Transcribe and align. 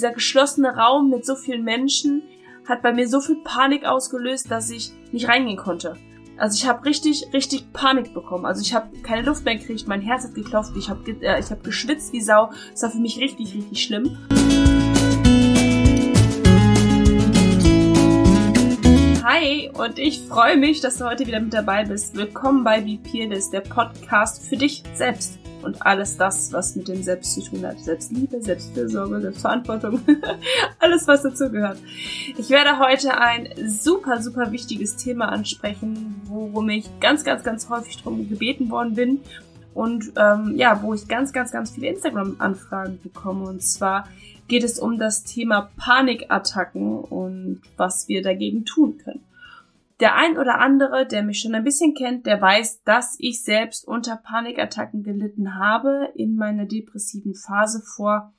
dieser 0.00 0.12
geschlossene 0.12 0.76
Raum 0.76 1.10
mit 1.10 1.26
so 1.26 1.34
vielen 1.34 1.62
Menschen 1.62 2.22
hat 2.66 2.80
bei 2.80 2.90
mir 2.90 3.06
so 3.06 3.20
viel 3.20 3.36
Panik 3.44 3.84
ausgelöst, 3.84 4.50
dass 4.50 4.70
ich 4.70 4.92
nicht 5.12 5.28
reingehen 5.28 5.58
konnte. 5.58 5.94
Also 6.38 6.56
ich 6.56 6.66
habe 6.66 6.86
richtig, 6.86 7.26
richtig 7.34 7.70
Panik 7.74 8.14
bekommen. 8.14 8.46
Also 8.46 8.62
ich 8.62 8.72
habe 8.72 8.96
keine 9.02 9.20
Luft 9.20 9.44
mehr 9.44 9.56
gekriegt, 9.56 9.86
mein 9.86 10.00
Herz 10.00 10.24
hat 10.24 10.34
geklopft, 10.34 10.72
ich 10.74 10.88
habe 10.88 11.10
äh, 11.20 11.42
hab 11.42 11.62
geschwitzt 11.62 12.14
wie 12.14 12.22
Sau. 12.22 12.48
Das 12.70 12.82
war 12.82 12.90
für 12.90 12.98
mich 12.98 13.18
richtig, 13.18 13.54
richtig 13.54 13.82
schlimm. 13.82 14.16
Hi 19.22 19.70
und 19.74 19.98
ich 19.98 20.22
freue 20.22 20.56
mich, 20.56 20.80
dass 20.80 20.96
du 20.96 21.04
heute 21.04 21.26
wieder 21.26 21.40
mit 21.40 21.52
dabei 21.52 21.84
bist. 21.84 22.16
Willkommen 22.16 22.64
bei 22.64 22.80
Be 22.80 22.96
Peerless, 22.96 23.50
der 23.50 23.60
Podcast 23.60 24.42
für 24.48 24.56
dich 24.56 24.82
selbst 24.94 25.38
und 25.62 25.84
alles 25.84 26.16
das, 26.16 26.52
was 26.52 26.76
mit 26.76 26.88
dem 26.88 27.02
Selbst 27.02 27.34
zu 27.34 27.42
tun 27.42 27.66
hat. 27.66 27.78
Selbstliebe, 27.80 28.40
Selbstfürsorge, 28.40 29.20
Selbstverantwortung, 29.20 30.00
alles, 30.78 31.06
was 31.06 31.22
dazu 31.22 31.50
gehört. 31.50 31.78
Ich 32.36 32.50
werde 32.50 32.78
heute 32.78 33.18
ein 33.18 33.48
super, 33.68 34.22
super 34.22 34.52
wichtiges 34.52 34.96
Thema 34.96 35.30
ansprechen, 35.30 36.20
worum 36.24 36.68
ich 36.70 36.88
ganz, 37.00 37.24
ganz, 37.24 37.42
ganz 37.42 37.68
häufig 37.68 38.02
drum 38.02 38.28
gebeten 38.28 38.70
worden 38.70 38.94
bin 38.94 39.20
und 39.74 40.12
ähm, 40.16 40.54
ja, 40.56 40.82
wo 40.82 40.94
ich 40.94 41.08
ganz, 41.08 41.32
ganz, 41.32 41.52
ganz 41.52 41.70
viele 41.70 41.88
Instagram-Anfragen 41.88 43.00
bekomme. 43.02 43.44
Und 43.48 43.62
zwar 43.62 44.08
geht 44.48 44.64
es 44.64 44.78
um 44.78 44.98
das 44.98 45.24
Thema 45.24 45.70
Panikattacken 45.76 46.98
und 46.98 47.62
was 47.76 48.08
wir 48.08 48.22
dagegen 48.22 48.64
tun 48.64 48.98
können. 48.98 49.22
Der 50.00 50.16
ein 50.16 50.38
oder 50.38 50.58
andere, 50.58 51.06
der 51.06 51.22
mich 51.22 51.40
schon 51.40 51.54
ein 51.54 51.64
bisschen 51.64 51.94
kennt, 51.94 52.24
der 52.24 52.40
weiß, 52.40 52.82
dass 52.84 53.16
ich 53.18 53.44
selbst 53.44 53.86
unter 53.86 54.16
Panikattacken 54.16 55.02
gelitten 55.02 55.56
habe 55.58 56.10
in 56.14 56.36
meiner 56.36 56.64
depressiven 56.64 57.34
Phase 57.34 57.82
vor, 57.82 58.32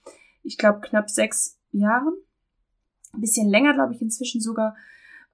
ich 0.43 0.57
glaube, 0.57 0.79
knapp 0.81 1.09
sechs 1.09 1.59
Jahren. 1.71 2.13
Ein 3.13 3.21
bisschen 3.21 3.49
länger, 3.49 3.73
glaube 3.73 3.93
ich, 3.93 4.01
inzwischen 4.01 4.41
sogar. 4.41 4.76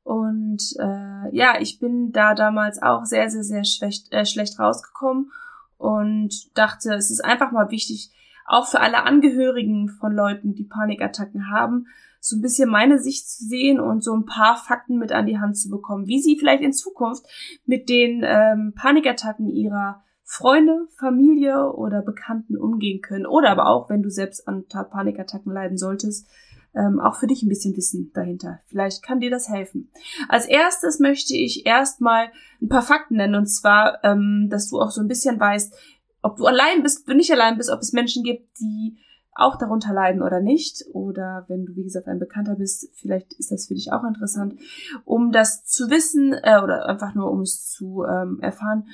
Und 0.03 0.61
äh, 0.80 1.36
ja, 1.36 1.59
ich 1.59 1.80
bin 1.80 2.11
da 2.11 2.34
damals 2.34 2.81
auch 2.81 3.06
sehr, 3.06 3.30
sehr, 3.30 3.44
sehr 3.44 3.64
schlecht, 3.64 4.12
äh, 4.12 4.25
schlecht 4.25 4.59
rausgekommen 4.59 5.31
und 5.78 6.58
dachte, 6.58 6.94
es 6.94 7.12
ist 7.12 7.23
einfach 7.23 7.52
mal 7.52 7.72
wichtig, 7.72 8.12
auch 8.45 8.67
für 8.67 8.80
alle 8.80 9.03
Angehörigen 9.03 9.89
von 9.89 10.14
Leuten, 10.14 10.56
die 10.56 10.64
Panikattacken 10.64 11.52
haben, 11.52 11.88
so 12.20 12.36
ein 12.36 12.42
bisschen 12.42 12.70
meine 12.70 13.00
Sicht 13.00 13.30
zu 13.30 13.46
sehen 13.46 13.80
und 13.80 14.04
so 14.04 14.14
ein 14.14 14.26
paar 14.26 14.58
Fakten 14.58 14.98
mit 14.98 15.12
an 15.12 15.26
die 15.26 15.40
Hand 15.40 15.58
zu 15.58 15.70
bekommen, 15.70 16.08
wie 16.08 16.22
sie 16.22 16.38
vielleicht 16.38 16.64
in 16.64 16.74
Zukunft 16.74 17.26
mit 17.66 17.90
den 17.90 18.24
ähm, 18.26 18.74
Panikattacken 18.76 19.50
ihrer 19.50 20.04
Freunde, 20.24 20.88
Familie 20.98 21.72
oder 21.72 22.02
Bekannten 22.02 22.58
umgehen 22.58 23.02
können. 23.02 23.26
Oder 23.26 23.50
aber 23.50 23.68
auch, 23.68 23.90
wenn 23.90 24.04
du 24.04 24.09
selbst 24.09 24.48
an 24.48 24.66
Panikattacken 24.68 25.54
leiden 25.54 25.78
solltest, 25.78 26.28
ähm, 26.76 27.00
auch 27.00 27.16
für 27.16 27.28
dich 27.28 27.44
ein 27.44 27.50
bisschen 27.50 27.76
Wissen 27.76 28.12
dahinter. 28.14 28.59
Vielleicht 28.68 29.04
kann 29.04 29.20
dir 29.20 29.31
das 29.31 29.50
helfen. 29.50 29.90
Als 30.28 30.46
erstes 30.46 31.00
möchte 31.00 31.36
ich 31.36 31.66
erstmal 31.66 32.30
ein 32.62 32.68
paar 32.68 32.81
Fakten 32.81 33.16
nennen 33.16 33.36
und 33.36 33.48
zwar, 33.48 34.04
ähm, 34.04 34.48
dass 34.50 34.70
du 34.70 34.80
auch 34.80 34.92
so 34.92 35.02
ein 35.02 35.08
bisschen 35.08 35.40
weißt, 35.40 35.74
ob 36.22 36.38
du 36.38 36.46
allein 36.46 36.84
bist, 36.84 37.08
wenn 37.08 37.14
du 37.14 37.18
nicht 37.20 37.31
allein 37.31 37.58
bist, 37.58 37.70
ob 37.70 37.80
es 37.80 37.94
Menschen 37.94 38.24
gibt, 38.24 38.59
die 38.59 38.98
auch 39.38 39.58
darunter 39.58 39.94
leiden 39.94 40.22
oder 40.22 40.42
nicht. 40.42 40.84
Oder 40.94 41.46
wenn 41.48 41.66
du, 41.66 41.76
wie 41.76 41.84
gesagt, 41.84 42.08
ein 42.08 42.20
Bekannter 42.20 42.56
bist, 42.56 42.90
vielleicht 42.96 43.34
ist 43.34 43.52
das 43.52 43.68
für 43.68 43.74
dich 43.74 43.92
auch 43.92 44.04
interessant, 44.04 44.60
um 45.06 45.32
das 45.32 45.64
zu 45.64 45.90
wissen 45.90 46.34
äh, 46.34 46.60
oder 46.64 46.88
einfach 46.88 47.14
nur 47.16 47.32
um 47.32 47.42
es 47.42 47.70
zu 47.70 48.04
ähm, 48.04 48.40
erfahren. 48.42 48.86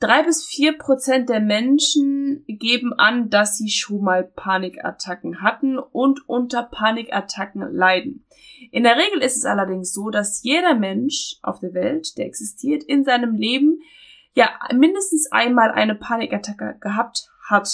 Drei 0.00 0.22
bis 0.22 0.44
vier 0.44 0.76
Prozent 0.78 1.28
der 1.28 1.40
Menschen 1.40 2.44
geben 2.46 2.92
an, 2.92 3.30
dass 3.30 3.56
sie 3.56 3.70
schon 3.70 4.02
mal 4.02 4.24
Panikattacken 4.24 5.42
hatten 5.42 5.78
und 5.78 6.28
unter 6.28 6.62
Panikattacken 6.62 7.62
leiden. 7.72 8.26
In 8.70 8.82
der 8.82 8.96
Regel 8.96 9.22
ist 9.22 9.36
es 9.36 9.44
allerdings 9.44 9.92
so, 9.92 10.10
dass 10.10 10.42
jeder 10.42 10.74
Mensch 10.74 11.38
auf 11.42 11.60
der 11.60 11.74
Welt, 11.74 12.16
der 12.16 12.26
existiert, 12.26 12.82
in 12.82 13.04
seinem 13.04 13.34
Leben 13.34 13.80
ja 14.34 14.50
mindestens 14.74 15.30
einmal 15.32 15.72
eine 15.72 15.94
Panikattacke 15.94 16.76
gehabt 16.80 17.28
hat. 17.48 17.68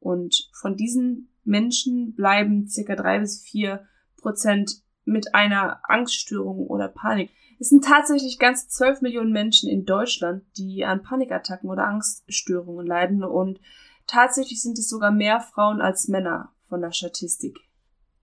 Und 0.00 0.48
von 0.60 0.76
diesen 0.76 1.27
Menschen 1.48 2.14
bleiben 2.14 2.68
circa 2.68 2.94
drei 2.94 3.18
bis 3.18 3.42
vier 3.42 3.86
Prozent 4.16 4.82
mit 5.04 5.34
einer 5.34 5.80
Angststörung 5.84 6.66
oder 6.66 6.88
Panik. 6.88 7.30
Es 7.58 7.70
sind 7.70 7.84
tatsächlich 7.84 8.38
ganz 8.38 8.68
zwölf 8.68 9.00
Millionen 9.00 9.32
Menschen 9.32 9.68
in 9.68 9.84
Deutschland, 9.84 10.44
die 10.56 10.84
an 10.84 11.02
Panikattacken 11.02 11.68
oder 11.68 11.86
Angststörungen 11.86 12.86
leiden 12.86 13.24
und 13.24 13.60
tatsächlich 14.06 14.62
sind 14.62 14.78
es 14.78 14.88
sogar 14.88 15.10
mehr 15.10 15.40
Frauen 15.40 15.80
als 15.80 16.06
Männer 16.06 16.52
von 16.68 16.80
der 16.80 16.92
Statistik 16.92 17.58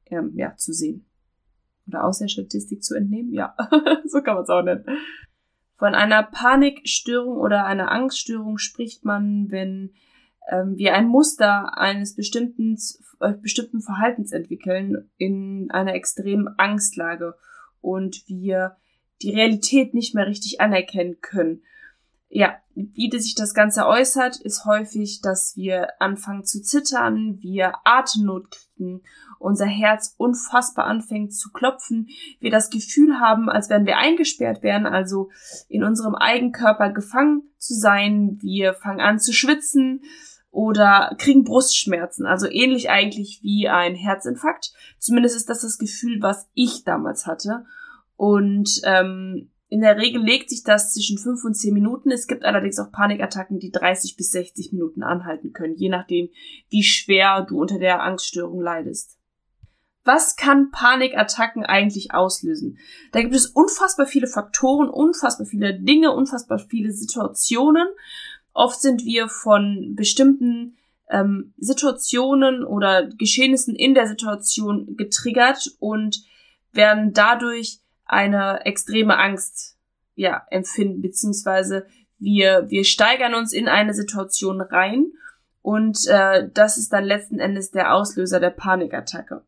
ähm, 0.05 0.31
ja, 0.35 0.55
zu 0.55 0.71
sehen. 0.71 1.05
Oder 1.87 2.05
aus 2.05 2.19
der 2.19 2.27
Statistik 2.27 2.83
zu 2.83 2.95
entnehmen, 2.95 3.33
ja, 3.33 3.55
so 4.05 4.21
kann 4.21 4.35
man 4.35 4.43
es 4.43 4.49
auch 4.49 4.63
nennen. 4.63 4.85
Von 5.75 5.93
einer 5.93 6.23
Panikstörung 6.23 7.37
oder 7.37 7.65
einer 7.65 7.91
Angststörung 7.91 8.57
spricht 8.57 9.03
man, 9.03 9.51
wenn 9.51 9.93
ähm, 10.49 10.77
wir 10.77 10.93
ein 10.93 11.07
Muster 11.07 11.77
eines 11.77 12.15
bestimmten, 12.15 12.77
äh, 13.19 13.33
bestimmten 13.33 13.81
Verhaltens 13.81 14.31
entwickeln 14.31 15.09
in 15.17 15.69
einer 15.71 15.93
extremen 15.93 16.47
Angstlage 16.57 17.35
und 17.81 18.27
wir 18.27 18.77
die 19.21 19.33
Realität 19.33 19.93
nicht 19.93 20.13
mehr 20.13 20.27
richtig 20.27 20.61
anerkennen 20.61 21.21
können. 21.21 21.61
Ja, 22.27 22.57
wie 22.73 23.09
sich 23.17 23.35
das 23.35 23.53
Ganze 23.53 23.85
äußert, 23.85 24.41
ist 24.41 24.65
häufig, 24.65 25.21
dass 25.21 25.55
wir 25.55 25.89
anfangen 26.01 26.43
zu 26.43 26.61
zittern, 26.61 27.37
wir 27.39 27.73
Atemnot 27.85 28.51
kriegen, 28.51 29.01
unser 29.39 29.67
Herz 29.67 30.15
unfassbar 30.17 30.85
anfängt 30.85 31.33
zu 31.33 31.51
klopfen, 31.51 32.09
wir 32.39 32.51
das 32.51 32.69
Gefühl 32.69 33.19
haben, 33.21 33.49
als 33.49 33.69
wenn 33.69 33.85
wir 33.85 33.97
eingesperrt 33.97 34.63
wären, 34.63 34.85
also 34.85 35.29
in 35.69 35.83
unserem 35.83 36.15
Eigenkörper 36.15 36.89
gefangen 36.91 37.43
zu 37.57 37.73
sein, 37.73 38.37
wir 38.41 38.73
fangen 38.73 38.99
an 38.99 39.19
zu 39.19 39.31
schwitzen, 39.31 40.01
oder 40.55 41.13
kriegen 41.17 41.43
Brustschmerzen, 41.43 42.25
also 42.25 42.47
ähnlich 42.49 42.89
eigentlich 42.89 43.41
wie 43.43 43.67
ein 43.67 43.93
Herzinfarkt. 43.93 44.71
Zumindest 44.99 45.35
ist 45.35 45.49
das 45.49 45.61
das 45.61 45.77
Gefühl, 45.77 46.21
was 46.21 46.49
ich 46.53 46.85
damals 46.85 47.27
hatte. 47.27 47.65
Und 48.15 48.79
ähm, 48.85 49.51
in 49.67 49.81
der 49.81 49.97
Regel 49.97 50.23
legt 50.23 50.49
sich 50.49 50.63
das 50.63 50.93
zwischen 50.93 51.17
fünf 51.17 51.43
und 51.43 51.55
zehn 51.55 51.73
Minuten. 51.73 52.09
Es 52.09 52.27
gibt 52.27 52.45
allerdings 52.45 52.79
auch 52.79 52.89
Panikattacken, 52.89 53.59
die 53.59 53.71
30 53.71 54.15
bis 54.15 54.31
60 54.31 54.71
Minuten 54.71 55.03
anhalten 55.03 55.51
können, 55.51 55.75
je 55.75 55.89
nachdem, 55.89 56.29
wie 56.69 56.83
schwer 56.83 57.45
du 57.45 57.59
unter 57.59 57.77
der 57.77 58.01
Angststörung 58.01 58.61
leidest. 58.61 59.17
Was 60.05 60.37
kann 60.37 60.71
Panikattacken 60.71 61.65
eigentlich 61.65 62.13
auslösen? 62.13 62.77
Da 63.11 63.21
gibt 63.21 63.35
es 63.35 63.47
unfassbar 63.47 64.05
viele 64.05 64.27
Faktoren, 64.27 64.87
unfassbar 64.87 65.47
viele 65.47 65.77
Dinge, 65.77 66.13
unfassbar 66.13 66.59
viele 66.59 66.93
Situationen. 66.93 67.87
Oft 68.55 68.81
sind 68.81 69.03
wir 69.03 69.27
von 69.27 69.95
bestimmten 69.95 70.77
ähm, 71.09 71.53
Situationen 71.57 72.63
oder 72.63 73.05
Geschehnissen 73.05 73.75
in 73.75 73.93
der 73.93 74.07
Situation 74.07 74.95
getriggert 74.95 75.75
und 75.79 76.23
werden 76.71 77.11
dadurch 77.11 77.79
eine 78.05 78.65
extreme 78.65 79.17
Angst 79.17 79.77
ja 80.15 80.47
empfinden 80.49 81.01
beziehungsweise 81.01 81.85
wir 82.17 82.69
wir 82.69 82.85
steigern 82.85 83.35
uns 83.35 83.51
in 83.51 83.67
eine 83.67 83.93
Situation 83.93 84.61
rein 84.61 85.11
und 85.61 86.07
äh, 86.07 86.47
das 86.53 86.77
ist 86.77 86.93
dann 86.93 87.03
letzten 87.03 87.39
Endes 87.39 87.71
der 87.71 87.93
Auslöser 87.93 88.39
der 88.39 88.51
Panikattacke. 88.51 89.43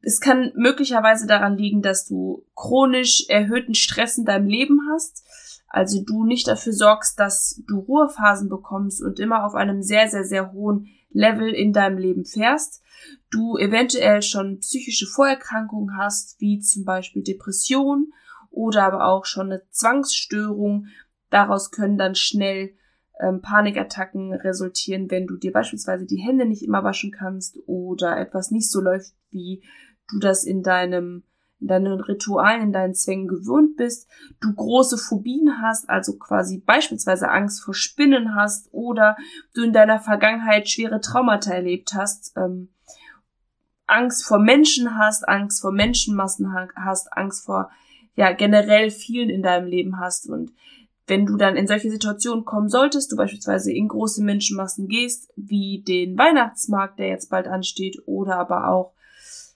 Es 0.00 0.20
kann 0.20 0.52
möglicherweise 0.54 1.26
daran 1.26 1.58
liegen, 1.58 1.82
dass 1.82 2.06
du 2.06 2.44
chronisch 2.54 3.24
erhöhten 3.28 3.74
Stress 3.74 4.16
in 4.16 4.24
deinem 4.24 4.46
Leben 4.46 4.78
hast, 4.92 5.24
also 5.68 6.02
du 6.02 6.24
nicht 6.24 6.48
dafür 6.48 6.72
sorgst, 6.72 7.18
dass 7.18 7.62
du 7.66 7.80
Ruhephasen 7.80 8.48
bekommst 8.48 9.02
und 9.02 9.18
immer 9.18 9.44
auf 9.44 9.54
einem 9.54 9.82
sehr, 9.82 10.08
sehr, 10.08 10.24
sehr 10.24 10.52
hohen 10.52 10.88
Level 11.10 11.48
in 11.48 11.72
deinem 11.72 11.98
Leben 11.98 12.24
fährst, 12.24 12.82
du 13.30 13.56
eventuell 13.56 14.22
schon 14.22 14.60
psychische 14.60 15.06
Vorerkrankungen 15.06 15.96
hast, 15.96 16.40
wie 16.40 16.60
zum 16.60 16.84
Beispiel 16.84 17.22
Depression 17.22 18.12
oder 18.50 18.84
aber 18.84 19.06
auch 19.06 19.24
schon 19.24 19.52
eine 19.52 19.62
Zwangsstörung. 19.70 20.86
Daraus 21.30 21.70
können 21.70 21.98
dann 21.98 22.14
schnell 22.14 22.74
ähm, 23.20 23.40
Panikattacken 23.40 24.32
resultieren, 24.32 25.10
wenn 25.10 25.26
du 25.26 25.36
dir 25.36 25.52
beispielsweise 25.52 26.06
die 26.06 26.20
Hände 26.20 26.46
nicht 26.46 26.62
immer 26.62 26.84
waschen 26.84 27.10
kannst 27.10 27.58
oder 27.66 28.18
etwas 28.18 28.50
nicht 28.50 28.70
so 28.70 28.80
läuft, 28.80 29.14
wie 29.30 29.62
du 30.08 30.18
das 30.18 30.44
in 30.44 30.62
deinem 30.62 31.24
in 31.60 31.68
deinen 31.68 32.00
Ritualen, 32.00 32.62
in 32.62 32.72
deinen 32.72 32.94
Zwängen 32.94 33.28
gewöhnt 33.28 33.76
bist, 33.76 34.08
du 34.40 34.52
große 34.54 34.98
Phobien 34.98 35.60
hast, 35.62 35.88
also 35.88 36.16
quasi 36.18 36.58
beispielsweise 36.58 37.30
Angst 37.30 37.62
vor 37.62 37.74
Spinnen 37.74 38.34
hast 38.34 38.68
oder 38.72 39.16
du 39.54 39.62
in 39.62 39.72
deiner 39.72 39.98
Vergangenheit 39.98 40.68
schwere 40.68 41.00
Traumata 41.00 41.52
erlebt 41.52 41.94
hast, 41.94 42.36
ähm, 42.36 42.68
Angst 43.86 44.26
vor 44.26 44.38
Menschen 44.38 44.98
hast, 44.98 45.28
Angst 45.28 45.60
vor 45.60 45.72
Menschenmassen 45.72 46.54
hast, 46.74 47.12
Angst 47.12 47.46
vor 47.46 47.70
ja 48.16 48.32
generell 48.32 48.90
vielen 48.90 49.30
in 49.30 49.42
deinem 49.42 49.68
Leben 49.68 50.00
hast. 50.00 50.28
Und 50.28 50.52
wenn 51.06 51.24
du 51.24 51.36
dann 51.36 51.56
in 51.56 51.68
solche 51.68 51.90
Situationen 51.90 52.44
kommen 52.44 52.68
solltest, 52.68 53.12
du 53.12 53.16
beispielsweise 53.16 53.72
in 53.72 53.88
große 53.88 54.24
Menschenmassen 54.24 54.88
gehst, 54.88 55.32
wie 55.36 55.82
den 55.86 56.18
Weihnachtsmarkt, 56.18 56.98
der 56.98 57.08
jetzt 57.08 57.30
bald 57.30 57.46
ansteht, 57.46 57.98
oder 58.06 58.38
aber 58.38 58.68
auch 58.68 58.92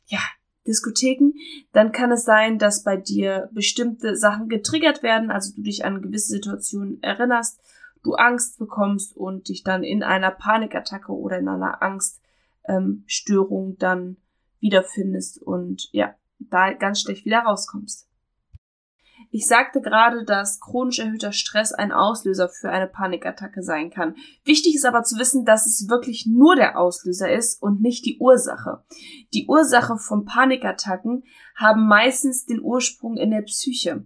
ja, 0.07 0.21
Diskotheken, 0.67 1.33
dann 1.73 1.93
kann 1.93 2.13
es 2.13 2.25
sein, 2.25 2.59
dass 2.59 2.85
bei 2.85 2.97
dir 2.97 3.49
bestimmte 3.53 4.17
Sachen 4.17 4.49
getriggert 4.49 5.03
werden, 5.03 5.31
also 5.31 5.55
du 5.55 5.63
dich 5.63 5.85
an 5.85 6.03
gewisse 6.03 6.29
Situationen 6.29 7.03
erinnerst, 7.03 7.61
du 8.03 8.15
Angst 8.15 8.59
bekommst 8.59 9.17
und 9.17 9.49
dich 9.49 9.63
dann 9.63 9.83
in 9.83 10.03
einer 10.03 10.31
Panikattacke 10.31 11.13
oder 11.13 11.39
in 11.39 11.49
einer 11.49 11.83
Angststörung 11.83 13.71
ähm, 13.71 13.77
dann 13.79 14.17
wiederfindest 14.61 15.43
und 15.43 15.89
ja, 15.93 16.15
da 16.39 16.73
ganz 16.73 17.01
schlecht 17.01 17.25
wieder 17.25 17.41
rauskommst. 17.41 18.10
Ich 19.33 19.47
sagte 19.47 19.81
gerade, 19.81 20.25
dass 20.25 20.59
chronisch 20.59 20.99
erhöhter 20.99 21.33
Stress 21.33 21.73
ein 21.73 21.93
Auslöser 21.93 22.49
für 22.49 22.71
eine 22.71 22.89
Panikattacke 22.89 23.63
sein 23.63 23.91
kann. 23.91 24.17
Wichtig 24.45 24.75
ist 24.75 24.85
aber 24.85 25.05
zu 25.05 25.19
wissen, 25.19 25.45
dass 25.45 25.67
es 25.67 25.89
wirklich 25.89 26.27
nur 26.27 26.57
der 26.57 26.77
Auslöser 26.77 27.31
ist 27.31 27.63
und 27.63 27.81
nicht 27.81 28.05
die 28.07 28.19
Ursache. 28.19 28.83
Die 29.33 29.47
Ursache 29.47 29.99
von 29.99 30.25
Panikattacken 30.25 31.23
haben 31.55 31.87
meistens 31.87 32.45
den 32.45 32.61
Ursprung 32.61 33.17
in 33.17 33.31
der 33.31 33.43
Psyche. 33.43 34.05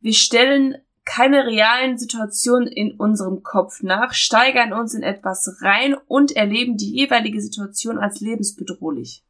Wir 0.00 0.14
stellen 0.14 0.76
keine 1.04 1.46
realen 1.46 1.96
Situationen 1.96 2.66
in 2.66 2.96
unserem 2.98 3.44
Kopf 3.44 3.84
nach, 3.84 4.12
steigern 4.12 4.72
uns 4.72 4.92
in 4.94 5.04
etwas 5.04 5.58
rein 5.62 5.94
und 6.08 6.34
erleben 6.34 6.76
die 6.76 6.92
jeweilige 6.92 7.40
Situation 7.40 7.98
als 7.98 8.20
lebensbedrohlich. 8.20 9.24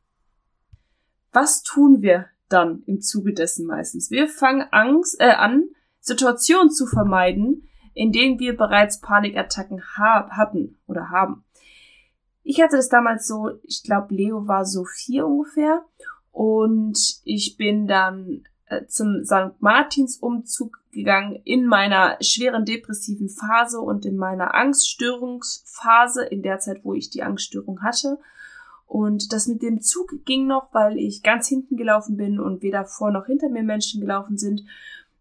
Was 1.33 1.63
tun 1.63 2.01
wir 2.01 2.31
dann 2.49 2.83
im 2.87 3.01
Zuge 3.01 3.33
dessen 3.33 3.67
meistens? 3.67 4.11
Wir 4.11 4.29
fangen 4.29 4.67
Angst 4.71 5.21
äh, 5.21 5.31
an, 5.31 5.69
Situationen 6.01 6.71
zu 6.71 6.87
vermeiden, 6.87 7.69
in 7.95 8.13
denen 8.13 8.39
wir 8.39 8.57
bereits 8.57 9.01
Panikattacken 9.01 9.83
ha 9.97 10.29
hatten 10.31 10.77
oder 10.87 11.11
haben. 11.11 11.45
Ich 12.43 12.61
hatte 12.61 12.77
das 12.77 12.89
damals 12.89 13.27
so, 13.27 13.51
ich 13.65 13.83
glaube, 13.83 14.15
Leo 14.15 14.47
war 14.47 14.65
so 14.65 14.85
vier 14.85 15.27
ungefähr 15.27 15.85
und 16.31 16.99
ich 17.25 17.57
bin 17.57 17.89
dann 17.89 18.45
äh, 18.67 18.87
zum 18.87 19.25
St. 19.25 19.61
Martins 19.61 20.19
Umzug 20.19 20.79
gegangen 20.93 21.41
in 21.45 21.67
meiner 21.67 22.19
schweren 22.21 22.65
depressiven 22.65 23.29
Phase 23.29 23.81
und 23.81 24.05
in 24.05 24.17
meiner 24.17 24.55
Angststörungsphase, 24.55 26.25
in 26.25 26.43
der 26.43 26.59
Zeit, 26.59 26.85
wo 26.85 26.95
ich 26.95 27.11
die 27.11 27.23
Angststörung 27.23 27.83
hatte. 27.83 28.19
Und 28.87 29.33
das 29.33 29.49
mit 29.49 29.63
dem 29.63 29.81
Zug 29.83 30.25
ging 30.25 30.47
noch, 30.47 30.73
weil 30.73 30.97
ich 30.97 31.23
ganz 31.23 31.49
hinten 31.49 31.77
gelaufen 31.77 32.17
bin 32.17 32.39
und 32.39 32.63
weder 32.63 32.85
vor 32.85 33.11
noch 33.11 33.27
hinter 33.27 33.49
mir 33.49 33.65
Menschen 33.65 34.01
gelaufen 34.01 34.39
sind. 34.39 34.63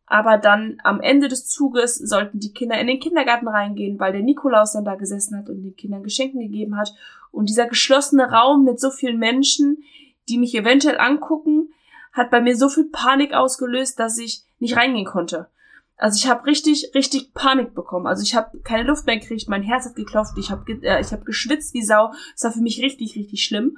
Aber 0.05 0.37
dann 0.37 0.77
am 0.83 1.01
Ende 1.01 1.27
des 1.27 1.47
Zuges 1.47 1.95
sollten 1.95 2.39
die 2.39 2.53
Kinder 2.53 2.79
in 2.79 2.85
den 2.85 2.99
Kindergarten 2.99 3.47
reingehen, 3.47 3.99
weil 3.99 4.11
der 4.11 4.21
Nikolaus 4.21 4.73
dann 4.73 4.85
da 4.85 4.95
gesessen 4.95 5.37
hat 5.37 5.49
und 5.49 5.63
den 5.63 5.75
Kindern 5.75 6.03
Geschenke 6.03 6.37
gegeben 6.37 6.77
hat. 6.77 6.93
Und 7.31 7.49
dieser 7.49 7.67
geschlossene 7.67 8.31
Raum 8.31 8.63
mit 8.63 8.79
so 8.79 8.91
vielen 8.91 9.17
Menschen, 9.17 9.83
die 10.29 10.37
mich 10.37 10.53
eventuell 10.53 10.99
angucken, 10.99 11.69
hat 12.13 12.29
bei 12.29 12.39
mir 12.39 12.55
so 12.55 12.69
viel 12.69 12.85
Panik 12.85 13.33
ausgelöst, 13.33 13.99
dass 13.99 14.19
ich 14.19 14.43
nicht 14.59 14.77
reingehen 14.77 15.05
konnte. 15.05 15.49
Also 15.97 16.17
ich 16.17 16.29
habe 16.29 16.45
richtig, 16.45 16.91
richtig 16.93 17.33
Panik 17.33 17.73
bekommen. 17.73 18.07
Also 18.07 18.21
ich 18.21 18.35
habe 18.35 18.59
keine 18.59 18.83
Luft 18.83 19.05
mehr 19.05 19.17
gekriegt, 19.17 19.47
mein 19.47 19.63
Herz 19.63 19.85
hat 19.85 19.95
geklopft, 19.95 20.37
ich 20.37 20.51
habe 20.51 20.69
äh, 20.83 21.01
ich 21.01 21.11
hab 21.11 21.25
geschwitzt 21.25 21.73
wie 21.73 21.83
Sau. 21.83 22.11
Das 22.33 22.43
war 22.43 22.51
für 22.51 22.61
mich 22.61 22.81
richtig, 22.81 23.15
richtig 23.15 23.43
schlimm. 23.43 23.77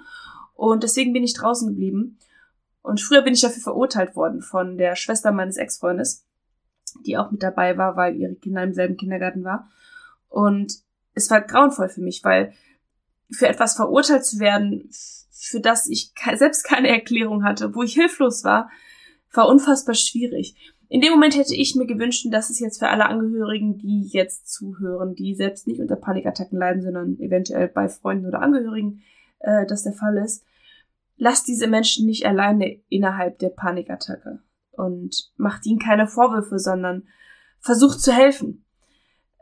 Und 0.56 0.84
deswegen 0.84 1.14
bin 1.14 1.24
ich 1.24 1.36
draußen 1.36 1.68
geblieben. 1.70 2.18
Und 2.82 3.02
früher 3.02 3.22
bin 3.22 3.34
ich 3.34 3.42
dafür 3.42 3.62
verurteilt 3.62 4.16
worden 4.16 4.42
von 4.42 4.78
der 4.78 4.96
Schwester 4.96 5.32
meines 5.32 5.58
Ex-Freundes, 5.58 6.26
die 7.06 7.18
auch 7.18 7.32
mit 7.32 7.44
dabei 7.44 7.78
war, 7.78 7.96
weil 7.98 8.16
ihre 8.16 8.36
Kinder 8.36 8.64
im 8.64 8.74
selben 8.74 8.98
Kindergarten 8.98 9.44
war. 9.44 9.70
Und 10.30 10.74
es 11.14 11.30
war 11.30 11.42
grauenvoll 11.42 11.90
für 11.90 12.02
mich, 12.02 12.24
weil 12.24 12.54
für 13.30 13.48
etwas 13.48 13.76
verurteilt 13.76 14.26
zu 14.26 14.40
werden, 14.40 14.90
für 15.32 15.60
das 15.60 15.88
ich 15.88 16.14
selbst 16.36 16.64
keine 16.64 16.88
Erklärung 16.88 17.44
hatte, 17.44 17.76
wo 17.76 17.84
ich 17.84 17.94
hilflos 17.94 18.44
war, 18.44 18.70
war 19.34 19.48
unfassbar 19.48 19.96
schwierig. 19.96 20.56
In 20.90 21.02
dem 21.02 21.12
Moment 21.12 21.36
hätte 21.36 21.56
ich 21.56 21.76
mir 21.76 21.86
gewünscht, 21.86 22.26
dass 22.32 22.50
es 22.50 22.60
jetzt 22.60 22.80
für 22.80 22.88
alle 22.88 23.08
Angehörigen, 23.08 23.78
die 23.78 24.04
jetzt 24.04 24.52
zuhören, 24.52 25.16
die 25.16 25.36
selbst 25.36 25.68
nicht 25.68 25.82
unter 25.82 25.98
Panikattacken 25.98 26.58
leiden, 26.58 26.82
sondern 26.82 27.20
eventuell 27.20 27.68
bei 27.68 27.90
Freunden 27.90 28.26
oder 28.26 28.42
Angehörigen 28.42 29.02
äh, 29.40 29.66
das 29.66 29.84
der 29.84 29.94
Fall 29.94 30.18
ist, 30.18 30.46
lasst 31.18 31.48
diese 31.48 31.68
Menschen 31.68 32.06
nicht 32.06 32.26
alleine 32.26 32.80
innerhalb 32.90 33.40
der 33.40 33.50
Panikattacke 33.50 34.40
und 34.72 35.32
macht 35.36 35.66
ihnen 35.66 35.80
keine 35.80 36.08
Vorwürfe, 36.08 36.60
sondern 36.60 37.08
versucht 37.60 38.00
zu 38.00 38.14
helfen. 38.14 38.64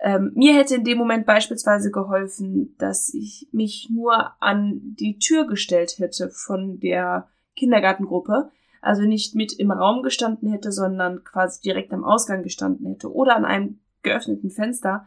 Ähm, 0.02 0.32
mir 0.36 0.56
hätte 0.56 0.76
in 0.76 0.84
dem 0.84 0.98
Moment 0.98 1.26
beispielsweise 1.26 1.92
geholfen, 1.92 2.76
dass 2.78 3.14
ich 3.14 3.48
mich 3.52 3.90
nur 3.92 4.32
an 4.42 4.82
die 5.00 5.20
Tür 5.20 5.48
gestellt 5.48 6.00
hätte 6.00 6.30
von 6.30 6.80
der 6.80 7.30
Kindergartengruppe, 7.56 8.52
also 8.86 9.04
nicht 9.04 9.36
mit 9.36 9.54
im 9.54 9.72
Raum 9.72 10.04
gestanden 10.04 10.50
hätte, 10.52 10.72
sondern 10.72 11.24
quasi 11.24 11.62
direkt 11.62 11.92
am 11.94 12.04
Ausgang 12.04 12.44
gestanden 12.44 12.88
hätte 12.88 13.12
oder 13.12 13.36
an 13.36 13.46
einem 13.46 13.80
geöffneten 14.04 14.52
Fenster, 14.52 15.06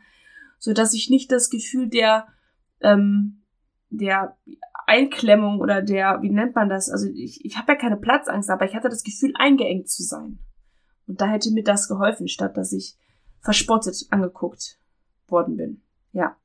so 0.58 0.72
dass 0.72 0.94
ich 0.94 1.10
nicht 1.10 1.30
das 1.30 1.50
Gefühl 1.50 1.88
der 1.88 2.26
ähm, 2.80 3.42
der 3.90 4.36
Einklemmung 4.86 5.60
oder 5.60 5.82
der, 5.82 6.22
wie 6.22 6.30
nennt 6.30 6.54
man 6.54 6.68
das? 6.68 6.90
Also 6.90 7.08
ich, 7.08 7.44
ich 7.44 7.56
habe 7.58 7.72
ja 7.72 7.78
keine 7.78 7.96
Platzangst, 7.96 8.50
aber 8.50 8.64
ich 8.64 8.74
hatte 8.74 8.88
das 8.88 9.02
Gefühl, 9.02 9.32
eingeengt 9.36 9.88
zu 9.88 10.02
sein. 10.02 10.38
Und 11.06 11.20
da 11.20 11.26
hätte 11.26 11.50
mir 11.52 11.62
das 11.62 11.88
geholfen, 11.88 12.28
statt 12.28 12.56
dass 12.56 12.72
ich 12.72 12.96
verspottet 13.40 14.06
angeguckt 14.10 14.78
worden 15.26 15.56
bin. 15.56 15.82
Ja. 16.12 16.36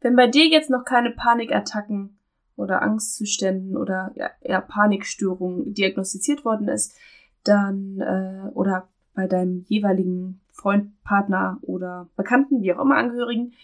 Wenn 0.00 0.16
bei 0.16 0.26
dir 0.26 0.46
jetzt 0.48 0.70
noch 0.70 0.84
keine 0.84 1.10
Panikattacken 1.10 2.18
oder 2.62 2.82
Angstzuständen 2.82 3.76
oder 3.76 4.12
ja, 4.42 4.60
Panikstörungen 4.60 5.74
diagnostiziert 5.74 6.44
worden 6.44 6.68
ist, 6.68 6.96
dann 7.44 8.00
äh, 8.00 8.48
oder 8.54 8.88
bei 9.14 9.26
deinem 9.26 9.64
jeweiligen 9.68 10.40
Freund, 10.50 11.02
Partner 11.02 11.58
oder 11.62 12.08
Bekannten, 12.16 12.62
wie 12.62 12.72
auch 12.72 12.80
immer 12.80 12.96
Angehörigen, 12.96 13.54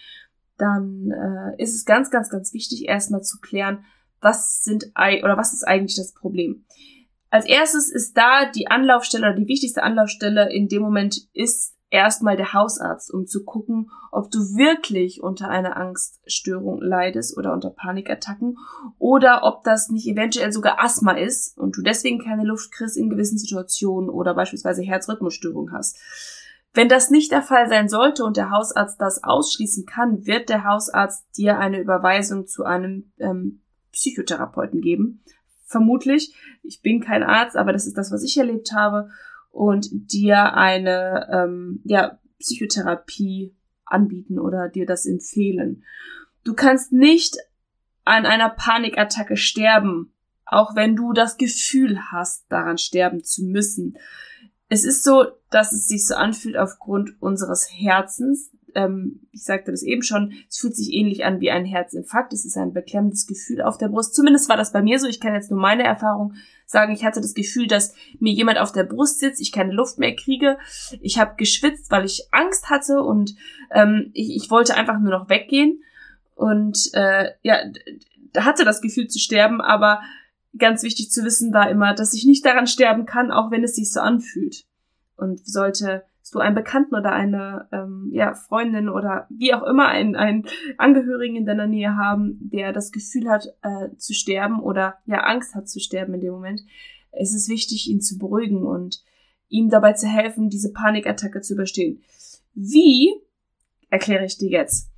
dann 0.56 1.10
äh, 1.10 1.62
ist 1.62 1.74
es 1.74 1.84
ganz, 1.84 2.10
ganz, 2.10 2.28
ganz 2.28 2.52
wichtig, 2.52 2.88
erstmal 2.88 3.22
zu 3.22 3.38
klären, 3.38 3.84
was 4.20 4.64
sind 4.64 4.92
oder 4.96 5.36
was 5.36 5.52
ist 5.52 5.62
eigentlich 5.62 5.96
das 5.96 6.12
Problem. 6.12 6.64
Als 7.30 7.46
erstes 7.46 7.90
ist 7.90 8.16
da 8.16 8.50
die 8.50 8.68
Anlaufstelle 8.68 9.28
oder 9.28 9.36
die 9.36 9.48
wichtigste 9.48 9.82
Anlaufstelle 9.82 10.52
in 10.52 10.68
dem 10.68 10.82
Moment 10.82 11.28
ist 11.34 11.77
erstmal 11.90 12.36
der 12.36 12.52
Hausarzt, 12.52 13.12
um 13.12 13.26
zu 13.26 13.44
gucken, 13.44 13.90
ob 14.10 14.30
du 14.30 14.38
wirklich 14.56 15.22
unter 15.22 15.48
einer 15.48 15.76
Angststörung 15.76 16.80
leidest 16.82 17.36
oder 17.36 17.52
unter 17.52 17.70
Panikattacken 17.70 18.58
oder 18.98 19.44
ob 19.44 19.64
das 19.64 19.88
nicht 19.88 20.06
eventuell 20.06 20.52
sogar 20.52 20.82
Asthma 20.82 21.12
ist 21.12 21.56
und 21.56 21.76
du 21.76 21.82
deswegen 21.82 22.18
keine 22.18 22.44
Luft 22.44 22.72
kriegst 22.72 22.96
in 22.96 23.10
gewissen 23.10 23.38
Situationen 23.38 24.10
oder 24.10 24.34
beispielsweise 24.34 24.82
Herzrhythmusstörung 24.82 25.72
hast. 25.72 25.98
Wenn 26.74 26.88
das 26.88 27.10
nicht 27.10 27.32
der 27.32 27.42
Fall 27.42 27.68
sein 27.68 27.88
sollte 27.88 28.24
und 28.24 28.36
der 28.36 28.50
Hausarzt 28.50 29.00
das 29.00 29.24
ausschließen 29.24 29.86
kann, 29.86 30.26
wird 30.26 30.48
der 30.48 30.64
Hausarzt 30.64 31.24
dir 31.36 31.58
eine 31.58 31.80
Überweisung 31.80 32.46
zu 32.46 32.64
einem 32.64 33.12
ähm, 33.18 33.62
Psychotherapeuten 33.92 34.80
geben. 34.80 35.22
Vermutlich. 35.64 36.34
Ich 36.62 36.82
bin 36.82 37.00
kein 37.00 37.22
Arzt, 37.22 37.56
aber 37.56 37.72
das 37.72 37.86
ist 37.86 37.96
das, 37.96 38.12
was 38.12 38.22
ich 38.22 38.36
erlebt 38.36 38.72
habe 38.72 39.10
und 39.50 39.88
dir 39.90 40.54
eine 40.54 41.28
ähm, 41.32 41.80
ja, 41.84 42.18
Psychotherapie 42.38 43.54
anbieten 43.84 44.38
oder 44.38 44.68
dir 44.68 44.86
das 44.86 45.06
empfehlen. 45.06 45.84
Du 46.44 46.54
kannst 46.54 46.92
nicht 46.92 47.36
an 48.04 48.26
einer 48.26 48.48
Panikattacke 48.50 49.36
sterben, 49.36 50.12
auch 50.46 50.74
wenn 50.74 50.96
du 50.96 51.12
das 51.12 51.36
Gefühl 51.36 51.98
hast, 52.10 52.44
daran 52.48 52.78
sterben 52.78 53.22
zu 53.22 53.44
müssen. 53.44 53.98
Es 54.68 54.84
ist 54.84 55.04
so, 55.04 55.26
dass 55.50 55.72
es 55.72 55.88
sich 55.88 56.06
so 56.06 56.14
anfühlt 56.14 56.56
aufgrund 56.56 57.20
unseres 57.20 57.68
Herzens, 57.70 58.50
ähm, 58.74 59.20
ich 59.32 59.44
sagte 59.44 59.70
das 59.70 59.82
eben 59.82 60.02
schon, 60.02 60.32
es 60.48 60.58
fühlt 60.58 60.76
sich 60.76 60.92
ähnlich 60.92 61.24
an 61.24 61.40
wie 61.40 61.50
ein 61.50 61.64
Herzinfarkt. 61.64 62.32
Es 62.32 62.44
ist 62.44 62.56
ein 62.56 62.72
beklemmendes 62.72 63.26
Gefühl 63.26 63.62
auf 63.62 63.78
der 63.78 63.88
Brust. 63.88 64.14
Zumindest 64.14 64.48
war 64.48 64.56
das 64.56 64.72
bei 64.72 64.82
mir 64.82 64.98
so. 64.98 65.06
Ich 65.06 65.20
kann 65.20 65.34
jetzt 65.34 65.50
nur 65.50 65.60
meine 65.60 65.84
Erfahrung 65.84 66.34
sagen. 66.68 66.92
Ich 66.92 67.04
hatte 67.04 67.20
das 67.20 67.34
Gefühl, 67.34 67.66
dass 67.66 67.94
mir 68.20 68.32
jemand 68.32 68.58
auf 68.58 68.72
der 68.72 68.84
Brust 68.84 69.18
sitzt, 69.18 69.40
ich 69.40 69.52
keine 69.52 69.72
Luft 69.72 69.98
mehr 69.98 70.14
kriege. 70.14 70.58
Ich 71.00 71.18
habe 71.18 71.34
geschwitzt, 71.36 71.90
weil 71.90 72.04
ich 72.04 72.28
Angst 72.30 72.70
hatte 72.70 73.02
und 73.02 73.34
ähm, 73.72 74.10
ich, 74.12 74.36
ich 74.36 74.50
wollte 74.50 74.74
einfach 74.74 74.98
nur 74.98 75.10
noch 75.10 75.28
weggehen. 75.28 75.82
Und 76.34 76.90
äh, 76.92 77.32
ja, 77.42 77.58
hatte 78.36 78.64
das 78.64 78.80
Gefühl 78.80 79.08
zu 79.08 79.18
sterben, 79.18 79.60
aber 79.60 80.02
ganz 80.56 80.82
wichtig 80.82 81.10
zu 81.10 81.24
wissen 81.24 81.52
war 81.52 81.70
immer, 81.70 81.94
dass 81.94 82.14
ich 82.14 82.24
nicht 82.24 82.44
daran 82.44 82.66
sterben 82.66 83.06
kann, 83.06 83.32
auch 83.32 83.50
wenn 83.50 83.64
es 83.64 83.74
sich 83.74 83.90
so 83.90 84.00
anfühlt. 84.00 84.64
Und 85.16 85.44
sollte 85.46 86.04
du 86.34 86.38
einen 86.38 86.54
Bekannten 86.54 86.94
oder 86.94 87.12
eine 87.12 87.68
ähm, 87.72 88.08
ja, 88.12 88.34
Freundin 88.34 88.88
oder 88.88 89.26
wie 89.30 89.54
auch 89.54 89.62
immer 89.62 89.88
einen, 89.88 90.16
einen 90.16 90.46
Angehörigen 90.76 91.36
in 91.36 91.46
deiner 91.46 91.66
Nähe 91.66 91.96
haben, 91.96 92.38
der 92.52 92.72
das 92.72 92.92
Gefühl 92.92 93.28
hat 93.28 93.46
äh, 93.62 93.96
zu 93.96 94.14
sterben 94.14 94.60
oder 94.60 94.98
ja 95.06 95.20
Angst 95.20 95.54
hat 95.54 95.68
zu 95.68 95.80
sterben 95.80 96.14
in 96.14 96.20
dem 96.20 96.32
Moment, 96.32 96.60
es 97.12 97.34
ist 97.34 97.48
wichtig, 97.48 97.88
ihn 97.88 98.00
zu 98.00 98.18
beruhigen 98.18 98.64
und 98.64 99.02
ihm 99.48 99.70
dabei 99.70 99.94
zu 99.94 100.06
helfen, 100.06 100.50
diese 100.50 100.72
Panikattacke 100.72 101.40
zu 101.40 101.54
überstehen. 101.54 102.02
Wie 102.54 103.12
erkläre 103.90 104.24
ich 104.24 104.38
dir 104.38 104.50
jetzt? 104.50 104.90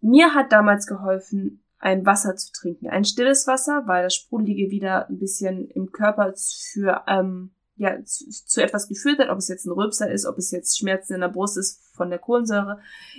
Mir 0.00 0.34
hat 0.34 0.52
damals 0.52 0.86
geholfen, 0.86 1.62
ein 1.78 2.06
Wasser 2.06 2.34
zu 2.34 2.50
trinken. 2.52 2.88
Ein 2.88 3.04
stilles 3.04 3.46
Wasser, 3.46 3.82
weil 3.86 4.04
das 4.04 4.14
Sprudelige 4.14 4.70
wieder 4.70 5.08
ein 5.08 5.18
bisschen 5.18 5.68
im 5.68 5.92
Körper 5.92 6.32
für 6.36 7.02
ähm, 7.06 7.50
ja, 7.76 8.02
zu, 8.04 8.28
zu 8.30 8.62
etwas 8.62 8.88
geführt 8.88 9.18
hat, 9.18 9.30
ob 9.30 9.38
es 9.38 9.48
jetzt 9.48 9.66
ein 9.66 9.72
Rülpser 9.72 10.10
ist, 10.10 10.26
ob 10.26 10.38
es 10.38 10.50
jetzt 10.50 10.78
Schmerzen 10.78 11.14
in 11.14 11.20
der 11.20 11.28
Brust 11.28 11.58
ist 11.58 11.82
von 11.94 12.10
der 12.10 12.18
Kohlensäure. 12.18 12.78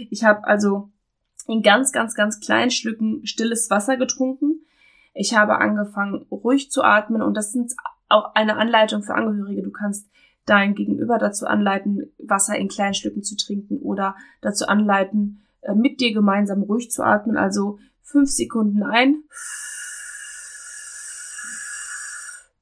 Ich 0.10 0.24
habe 0.24 0.46
also 0.46 0.90
in 1.48 1.62
ganz, 1.62 1.92
ganz, 1.92 2.16
ganz 2.16 2.40
kleinen 2.40 2.72
Schlücken 2.72 3.26
stilles 3.26 3.70
Wasser 3.70 3.98
getrunken. 3.98 4.66
Ich 5.14 5.36
habe 5.36 5.58
angefangen, 5.58 6.26
ruhig 6.32 6.72
zu 6.72 6.84
atmen 6.84 7.22
und 7.22 7.36
das 7.36 7.52
sind 7.52 7.74
auch 8.10 8.36
eine 8.36 8.58
Anleitung 8.58 9.04
für 9.04 9.16
Angehörige. 9.16 9.64
Du 9.64 9.72
kannst 9.72 10.10
dein 10.46 10.76
Gegenüber 10.76 11.18
dazu 11.18 11.48
anleiten, 11.48 12.14
Wasser 12.18 12.56
in 12.58 12.68
kleinen 12.68 12.94
Stücken 12.94 13.24
zu 13.24 13.36
trinken 13.36 13.80
oder 13.80 14.16
dazu 14.42 14.68
anleiten, 14.68 15.44
äh, 15.62 15.74
mit 15.74 16.00
dir 16.00 16.14
gemeinsam 16.14 16.64
ruhig 16.64 16.92
zu 16.92 17.04
atmen. 17.04 17.38
Also 17.38 17.80
fünf 18.04 18.30
Sekunden 18.30 18.84
ein 18.84 19.24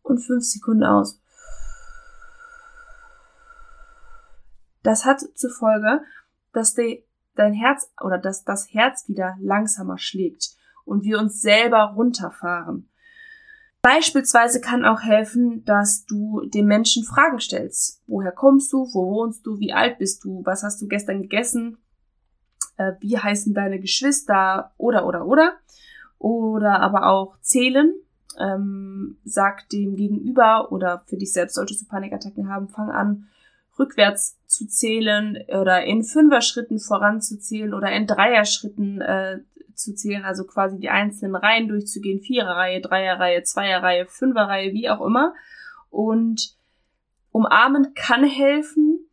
und 0.02 0.20
fünf 0.20 0.44
Sekunden 0.44 0.84
aus. 0.84 1.23
Das 4.84 5.06
hat 5.06 5.22
zur 5.36 5.50
Folge, 5.50 6.02
dass 6.52 6.76
die, 6.76 7.04
dein 7.36 7.54
Herz 7.54 7.92
oder 8.02 8.18
dass 8.18 8.44
das 8.44 8.72
Herz 8.74 9.08
wieder 9.08 9.36
langsamer 9.40 9.98
schlägt 9.98 10.56
und 10.86 11.04
wir 11.04 11.20
uns 11.20 11.42
selber 11.42 11.94
runterfahren. 11.96 12.90
Beispielsweise 13.82 14.62
kann 14.62 14.86
auch 14.86 15.02
helfen, 15.02 15.66
dass 15.66 16.06
du 16.06 16.46
den 16.46 16.68
Menschen 16.68 17.04
Fragen 17.04 17.40
stellst. 17.40 18.02
Woher 18.08 18.32
kommst 18.32 18.72
du? 18.72 18.88
Wo 18.94 19.12
wohnst 19.12 19.46
du? 19.46 19.60
Wie 19.60 19.74
alt 19.74 19.98
bist 19.98 20.24
du? 20.24 20.42
Was 20.46 20.64
hast 20.64 20.82
du 20.82 20.88
gestern 20.88 21.22
gegessen? 21.22 21.78
äh, 22.78 22.94
wie 23.00 23.18
heißen 23.18 23.54
deine 23.54 23.80
Geschwister 23.80 24.72
oder 24.78 25.06
oder 25.06 25.26
oder. 25.26 25.54
Oder 26.18 26.80
aber 26.80 27.08
auch 27.08 27.38
zählen. 27.42 27.94
Ähm, 28.40 29.18
sag 29.24 29.70
dem 29.70 29.96
Gegenüber 29.96 30.72
oder 30.72 31.04
für 31.06 31.18
dich 31.18 31.34
selbst 31.34 31.54
solltest 31.56 31.82
du 31.82 31.86
Panikattacken 31.86 32.50
haben, 32.50 32.68
fang 32.68 32.90
an, 32.90 33.28
rückwärts 33.80 34.40
zu 34.48 34.68
zählen 34.68 35.38
oder 35.48 35.84
in 35.84 36.04
Fünfer-Schritten 36.04 36.80
voranzuzählen 36.80 37.74
oder 37.74 37.92
in 37.92 38.08
Dreier-Schritten 38.08 39.02
äh, 39.02 39.40
zu 39.74 39.96
zählen, 39.96 40.24
also 40.24 40.46
quasi 40.46 40.80
die 40.80 40.90
einzelnen 40.90 41.36
Reihen 41.36 41.68
durchzugehen, 41.68 42.22
Vierer-Reihe, 42.22 42.82
Dreier-Reihe, 42.82 43.44
Zweier-Reihe, 43.44 44.06
Fünfer-Reihe, 44.06 44.74
wie 44.74 44.90
auch 44.90 45.02
immer. 45.02 45.34
Und 45.90 46.56
umarmen 47.32 47.94
kann 47.96 48.24
helfen. 48.24 49.10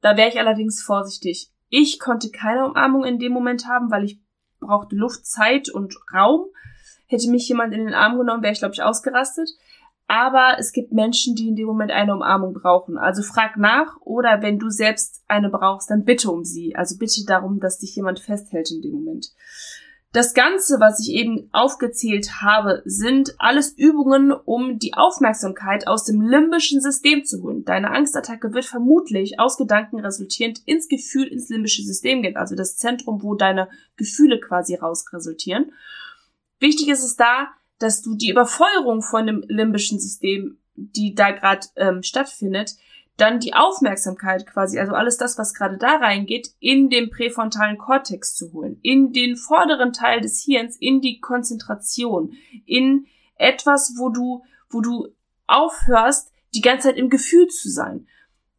Da 0.00 0.16
wäre 0.16 0.28
ich 0.28 0.38
allerdings 0.38 0.82
vorsichtig. 0.82 1.50
Ich 1.68 1.98
konnte 1.98 2.30
keine 2.30 2.66
Umarmung 2.66 3.04
in 3.04 3.18
dem 3.18 3.32
Moment 3.32 3.66
haben, 3.66 3.90
weil 3.90 4.04
ich 4.04 4.20
brauchte 4.60 4.96
Luft, 4.96 5.26
Zeit 5.26 5.68
und 5.68 5.94
Raum. 6.12 6.46
Hätte 7.06 7.30
mich 7.30 7.48
jemand 7.48 7.74
in 7.74 7.84
den 7.84 7.94
Arm 7.94 8.18
genommen, 8.18 8.42
wäre 8.42 8.52
ich, 8.52 8.58
glaube 8.58 8.74
ich, 8.74 8.82
ausgerastet. 8.82 9.48
Aber 10.08 10.56
es 10.58 10.72
gibt 10.72 10.90
Menschen, 10.90 11.34
die 11.34 11.48
in 11.48 11.54
dem 11.54 11.66
Moment 11.66 11.92
eine 11.92 12.14
Umarmung 12.14 12.54
brauchen. 12.54 12.96
Also 12.96 13.22
frag 13.22 13.58
nach 13.58 13.98
oder 14.00 14.40
wenn 14.40 14.58
du 14.58 14.70
selbst 14.70 15.22
eine 15.28 15.50
brauchst, 15.50 15.90
dann 15.90 16.04
bitte 16.04 16.30
um 16.30 16.44
sie. 16.44 16.74
Also 16.74 16.96
bitte 16.96 17.24
darum, 17.26 17.60
dass 17.60 17.78
dich 17.78 17.94
jemand 17.94 18.18
festhält 18.18 18.70
in 18.70 18.80
dem 18.80 18.92
Moment. 18.92 19.30
Das 20.12 20.32
Ganze, 20.32 20.80
was 20.80 20.98
ich 21.00 21.10
eben 21.10 21.50
aufgezählt 21.52 22.40
habe, 22.40 22.80
sind 22.86 23.34
alles 23.36 23.76
Übungen, 23.76 24.32
um 24.32 24.78
die 24.78 24.94
Aufmerksamkeit 24.94 25.86
aus 25.86 26.04
dem 26.04 26.22
limbischen 26.22 26.80
System 26.80 27.26
zu 27.26 27.42
holen. 27.42 27.66
Deine 27.66 27.90
Angstattacke 27.90 28.54
wird 28.54 28.64
vermutlich 28.64 29.38
aus 29.38 29.58
Gedanken 29.58 30.00
resultierend 30.00 30.62
ins 30.64 30.88
Gefühl, 30.88 31.26
ins 31.26 31.50
limbische 31.50 31.82
System 31.82 32.22
gehen, 32.22 32.38
also 32.38 32.54
das 32.54 32.78
Zentrum, 32.78 33.22
wo 33.22 33.34
deine 33.34 33.68
Gefühle 33.98 34.40
quasi 34.40 34.76
raus 34.76 35.04
resultieren. 35.12 35.72
Wichtig 36.58 36.88
ist 36.88 37.04
es 37.04 37.16
da, 37.16 37.48
dass 37.78 38.02
du 38.02 38.14
die 38.14 38.30
Überfeuerung 38.30 39.02
von 39.02 39.26
dem 39.26 39.44
limbischen 39.46 39.98
System, 39.98 40.58
die 40.74 41.14
da 41.14 41.30
gerade 41.30 41.66
ähm, 41.76 42.02
stattfindet, 42.02 42.76
dann 43.18 43.40
die 43.40 43.52
Aufmerksamkeit 43.52 44.46
quasi, 44.46 44.78
also 44.78 44.92
alles 44.92 45.16
das, 45.16 45.38
was 45.38 45.52
gerade 45.52 45.76
da 45.76 45.96
reingeht, 45.96 46.50
in 46.60 46.88
den 46.88 47.10
präfrontalen 47.10 47.76
Kortex 47.76 48.36
zu 48.36 48.52
holen, 48.52 48.78
in 48.82 49.12
den 49.12 49.36
vorderen 49.36 49.92
Teil 49.92 50.20
des 50.20 50.42
Hirns, 50.44 50.76
in 50.76 51.00
die 51.00 51.18
Konzentration, 51.20 52.32
in 52.64 53.06
etwas, 53.34 53.94
wo 53.98 54.08
du, 54.10 54.44
wo 54.70 54.80
du 54.80 55.08
aufhörst, 55.48 56.32
die 56.54 56.60
ganze 56.60 56.88
Zeit 56.88 56.96
im 56.96 57.10
Gefühl 57.10 57.48
zu 57.48 57.68
sein. 57.68 58.06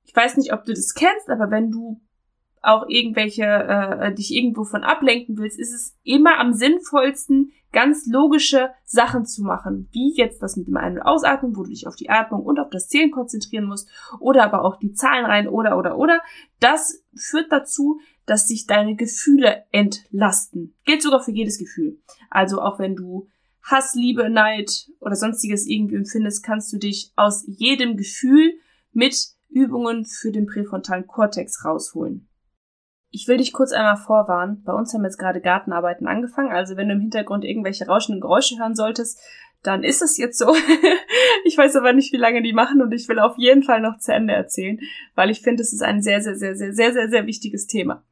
Ich 0.03 0.15
weiß 0.15 0.35
nicht, 0.35 0.51
ob 0.51 0.65
du 0.65 0.73
das 0.73 0.93
kennst, 0.93 1.29
aber 1.29 1.51
wenn 1.51 1.71
du 1.71 2.01
auch 2.61 2.85
irgendwelche 2.89 3.43
äh, 3.45 4.13
dich 4.13 4.33
irgendwo 4.33 4.65
von 4.65 4.83
ablenken 4.83 5.37
willst, 5.37 5.57
ist 5.57 5.73
es 5.73 5.95
immer 6.03 6.37
am 6.37 6.51
sinnvollsten, 6.51 7.53
ganz 7.71 8.07
logische 8.07 8.69
Sachen 8.83 9.25
zu 9.25 9.43
machen, 9.43 9.89
wie 9.91 10.13
jetzt 10.15 10.41
das 10.41 10.57
mit 10.57 10.67
dem 10.67 10.77
Ein- 10.77 10.97
und 10.97 11.01
Ausatmen, 11.01 11.55
wo 11.55 11.63
du 11.63 11.69
dich 11.69 11.87
auf 11.87 11.95
die 11.95 12.09
Atmung 12.09 12.43
und 12.43 12.59
auf 12.59 12.69
das 12.69 12.87
Zählen 12.87 13.11
konzentrieren 13.11 13.65
musst, 13.65 13.89
oder 14.19 14.43
aber 14.43 14.63
auch 14.63 14.77
die 14.77 14.93
Zahlen 14.93 15.25
rein, 15.25 15.47
oder, 15.47 15.77
oder, 15.77 15.97
oder. 15.97 16.21
Das 16.59 17.03
führt 17.15 17.51
dazu, 17.51 17.99
dass 18.25 18.47
sich 18.47 18.67
deine 18.67 18.95
Gefühle 18.95 19.65
entlasten. 19.71 20.75
Gilt 20.85 21.01
sogar 21.01 21.21
für 21.21 21.31
jedes 21.31 21.57
Gefühl. 21.57 21.99
Also 22.29 22.61
auch 22.61 22.79
wenn 22.79 22.95
du 22.95 23.27
Hass, 23.63 23.93
Liebe, 23.93 24.29
Neid 24.29 24.89
oder 24.99 25.15
sonstiges 25.15 25.67
irgendwie 25.67 25.95
empfindest, 25.95 26.43
kannst 26.43 26.71
du 26.73 26.77
dich 26.77 27.11
aus 27.15 27.43
jedem 27.47 27.97
Gefühl 27.97 28.53
mit 28.93 29.15
Übungen 29.49 30.05
für 30.05 30.31
den 30.31 30.45
präfrontalen 30.45 31.07
Kortex 31.07 31.65
rausholen. 31.65 32.28
Ich 33.11 33.27
will 33.27 33.37
dich 33.37 33.53
kurz 33.53 33.71
einmal 33.71 33.97
vorwarnen. 33.97 34.61
Bei 34.63 34.73
uns 34.73 34.93
haben 34.93 35.03
jetzt 35.03 35.17
gerade 35.17 35.41
Gartenarbeiten 35.41 36.07
angefangen. 36.07 36.51
Also 36.51 36.77
wenn 36.77 36.89
du 36.89 36.93
im 36.93 37.01
Hintergrund 37.01 37.43
irgendwelche 37.43 37.87
rauschenden 37.87 38.21
Geräusche 38.21 38.59
hören 38.59 38.75
solltest, 38.75 39.19
dann 39.63 39.83
ist 39.83 40.01
es 40.01 40.17
jetzt 40.17 40.37
so. 40.37 40.55
ich 41.45 41.57
weiß 41.57 41.75
aber 41.75 41.93
nicht, 41.93 42.13
wie 42.13 42.17
lange 42.17 42.41
die 42.41 42.53
machen 42.53 42.81
und 42.81 42.91
ich 42.93 43.07
will 43.09 43.19
auf 43.19 43.37
jeden 43.37 43.63
Fall 43.63 43.81
noch 43.81 43.97
zu 43.97 44.13
Ende 44.13 44.33
erzählen, 44.33 44.79
weil 45.15 45.29
ich 45.29 45.41
finde, 45.41 45.63
es 45.63 45.73
ist 45.73 45.81
ein 45.81 46.01
sehr, 46.01 46.21
sehr, 46.21 46.35
sehr, 46.35 46.55
sehr, 46.55 46.73
sehr, 46.73 46.93
sehr, 46.93 47.09
sehr 47.09 47.25
wichtiges 47.25 47.67
Thema. 47.67 48.03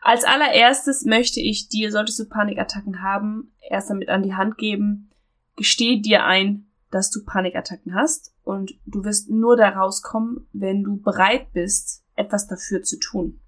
Als 0.00 0.24
allererstes 0.24 1.04
möchte 1.04 1.40
ich 1.40 1.68
dir, 1.68 1.90
solltest 1.90 2.18
du 2.18 2.28
Panikattacken 2.28 3.02
haben, 3.02 3.52
erst 3.68 3.90
damit 3.90 4.08
an 4.08 4.22
die 4.22 4.34
Hand 4.34 4.58
geben, 4.58 5.10
gesteh 5.56 6.00
dir 6.00 6.24
ein, 6.24 6.66
dass 6.90 7.10
du 7.10 7.24
Panikattacken 7.24 7.94
hast 7.94 8.34
und 8.44 8.74
du 8.86 9.04
wirst 9.04 9.28
nur 9.30 9.56
da 9.56 9.70
rauskommen, 9.70 10.46
wenn 10.52 10.84
du 10.84 10.98
bereit 10.98 11.52
bist, 11.52 12.04
etwas 12.14 12.46
dafür 12.46 12.82
zu 12.82 12.98
tun. 12.98 13.40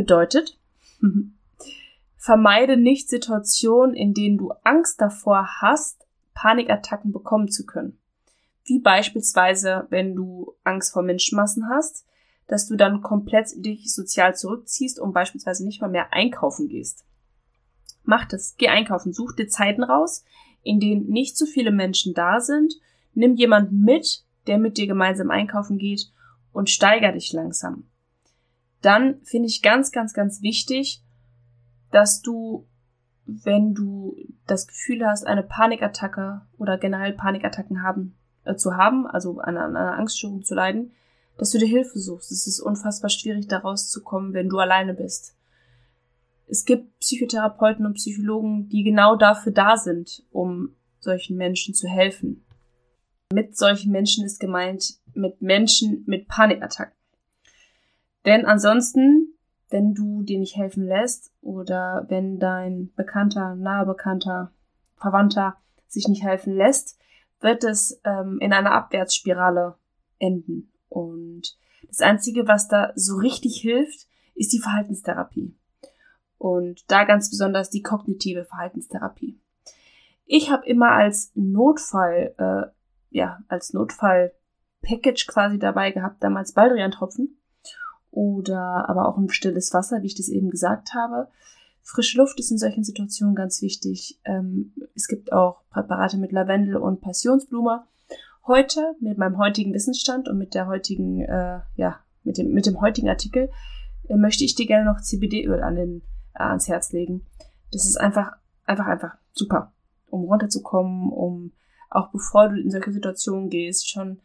Bedeutet, 0.00 0.56
vermeide 2.16 2.78
nicht 2.78 3.10
Situationen, 3.10 3.94
in 3.94 4.14
denen 4.14 4.38
du 4.38 4.54
Angst 4.64 4.98
davor 4.98 5.46
hast, 5.60 6.06
Panikattacken 6.32 7.12
bekommen 7.12 7.50
zu 7.50 7.66
können. 7.66 7.98
Wie 8.64 8.78
beispielsweise, 8.78 9.86
wenn 9.90 10.14
du 10.14 10.54
Angst 10.64 10.94
vor 10.94 11.02
Menschenmassen 11.02 11.68
hast, 11.68 12.06
dass 12.46 12.66
du 12.66 12.76
dann 12.76 13.02
komplett 13.02 13.48
dich 13.56 13.94
sozial 13.94 14.34
zurückziehst 14.34 14.98
und 14.98 15.12
beispielsweise 15.12 15.66
nicht 15.66 15.82
mal 15.82 15.90
mehr 15.90 16.14
einkaufen 16.14 16.68
gehst. 16.68 17.04
Mach 18.02 18.24
das, 18.24 18.54
geh 18.56 18.68
einkaufen, 18.68 19.12
such 19.12 19.32
dir 19.32 19.48
Zeiten 19.48 19.82
raus, 19.82 20.24
in 20.62 20.80
denen 20.80 21.08
nicht 21.08 21.36
so 21.36 21.44
viele 21.44 21.72
Menschen 21.72 22.14
da 22.14 22.40
sind, 22.40 22.72
nimm 23.12 23.34
jemanden 23.34 23.84
mit, 23.84 24.24
der 24.46 24.56
mit 24.56 24.78
dir 24.78 24.86
gemeinsam 24.86 25.30
einkaufen 25.30 25.76
geht 25.76 26.10
und 26.52 26.70
steiger 26.70 27.12
dich 27.12 27.34
langsam 27.34 27.89
dann 28.82 29.20
finde 29.22 29.48
ich 29.48 29.62
ganz, 29.62 29.92
ganz, 29.92 30.14
ganz 30.14 30.42
wichtig, 30.42 31.02
dass 31.90 32.22
du, 32.22 32.66
wenn 33.26 33.74
du 33.74 34.16
das 34.46 34.66
Gefühl 34.66 35.06
hast, 35.06 35.26
eine 35.26 35.42
Panikattacke 35.42 36.42
oder 36.58 36.78
generell 36.78 37.12
Panikattacken 37.12 37.82
haben, 37.82 38.16
äh, 38.44 38.56
zu 38.56 38.76
haben, 38.76 39.06
also 39.06 39.38
an, 39.40 39.56
an 39.56 39.76
einer 39.76 39.98
Angststörung 39.98 40.42
zu 40.42 40.54
leiden, 40.54 40.92
dass 41.36 41.50
du 41.50 41.58
dir 41.58 41.68
Hilfe 41.68 41.98
suchst. 41.98 42.32
Es 42.32 42.46
ist 42.46 42.60
unfassbar 42.60 43.10
schwierig, 43.10 43.48
da 43.48 43.58
rauszukommen, 43.58 44.32
wenn 44.32 44.48
du 44.48 44.58
alleine 44.58 44.94
bist. 44.94 45.36
Es 46.46 46.64
gibt 46.64 46.98
Psychotherapeuten 46.98 47.86
und 47.86 47.94
Psychologen, 47.94 48.68
die 48.68 48.82
genau 48.82 49.16
dafür 49.16 49.52
da 49.52 49.76
sind, 49.76 50.24
um 50.30 50.74
solchen 50.98 51.36
Menschen 51.36 51.74
zu 51.74 51.86
helfen. 51.86 52.44
Mit 53.32 53.56
solchen 53.56 53.92
Menschen 53.92 54.24
ist 54.24 54.40
gemeint, 54.40 54.98
mit 55.14 55.40
Menschen 55.40 56.02
mit 56.06 56.26
Panikattacken. 56.26 56.99
Denn 58.24 58.44
ansonsten, 58.44 59.34
wenn 59.70 59.94
du 59.94 60.22
dir 60.22 60.38
nicht 60.38 60.56
helfen 60.56 60.84
lässt 60.86 61.32
oder 61.40 62.06
wenn 62.08 62.38
dein 62.38 62.92
Bekannter, 62.96 63.54
nahe 63.54 63.86
Bekannter, 63.86 64.52
Verwandter 64.96 65.56
sich 65.88 66.08
nicht 66.08 66.22
helfen 66.22 66.54
lässt, 66.54 66.98
wird 67.40 67.64
es 67.64 68.00
ähm, 68.04 68.38
in 68.40 68.52
einer 68.52 68.72
Abwärtsspirale 68.72 69.76
enden. 70.18 70.70
Und 70.88 71.56
das 71.86 72.00
Einzige, 72.00 72.46
was 72.46 72.68
da 72.68 72.92
so 72.94 73.16
richtig 73.16 73.60
hilft, 73.60 74.06
ist 74.34 74.52
die 74.52 74.60
Verhaltenstherapie. 74.60 75.56
Und 76.36 76.90
da 76.90 77.04
ganz 77.04 77.30
besonders 77.30 77.70
die 77.70 77.82
kognitive 77.82 78.44
Verhaltenstherapie. 78.44 79.38
Ich 80.26 80.50
habe 80.50 80.66
immer 80.66 80.92
als 80.92 81.32
Notfall, 81.34 82.34
äh, 82.38 82.70
ja, 83.10 83.40
als 83.48 83.72
Notfall-Package 83.72 85.26
quasi 85.26 85.58
dabei 85.58 85.90
gehabt, 85.90 86.22
damals 86.22 86.52
Baldrian-Tropfen 86.52 87.39
oder 88.10 88.88
aber 88.88 89.08
auch 89.08 89.16
ein 89.16 89.28
stilles 89.30 89.72
Wasser, 89.72 90.02
wie 90.02 90.06
ich 90.06 90.14
das 90.14 90.28
eben 90.28 90.50
gesagt 90.50 90.94
habe. 90.94 91.28
Frische 91.82 92.18
Luft 92.18 92.38
ist 92.38 92.50
in 92.50 92.58
solchen 92.58 92.84
Situationen 92.84 93.34
ganz 93.34 93.62
wichtig. 93.62 94.20
Ähm, 94.24 94.72
es 94.94 95.08
gibt 95.08 95.32
auch 95.32 95.62
Präparate 95.70 96.18
mit 96.18 96.32
Lavendel 96.32 96.76
und 96.76 97.00
Passionsblume. 97.00 97.84
Heute, 98.46 98.94
mit 99.00 99.18
meinem 99.18 99.38
heutigen 99.38 99.72
Wissensstand 99.72 100.28
und 100.28 100.38
mit 100.38 100.54
der 100.54 100.66
heutigen, 100.66 101.20
äh, 101.20 101.60
ja, 101.76 102.00
mit 102.24 102.38
dem, 102.38 102.52
mit 102.52 102.66
dem 102.66 102.80
heutigen 102.80 103.08
Artikel, 103.08 103.50
äh, 104.08 104.16
möchte 104.16 104.44
ich 104.44 104.54
dir 104.54 104.66
gerne 104.66 104.90
noch 104.90 105.00
CBD-Öl 105.00 105.62
an 105.62 105.76
den, 105.76 106.02
äh, 106.34 106.42
ans 106.42 106.68
Herz 106.68 106.92
legen. 106.92 107.26
Das 107.72 107.86
ist 107.86 107.96
einfach, 107.96 108.32
einfach, 108.66 108.86
einfach 108.86 109.16
super, 109.32 109.72
um 110.08 110.24
runterzukommen, 110.24 111.10
um 111.10 111.52
auch 111.88 112.10
bevor 112.10 112.48
du 112.48 112.60
in 112.60 112.70
solche 112.70 112.92
Situationen 112.92 113.50
gehst, 113.50 113.88
schon 113.90 114.20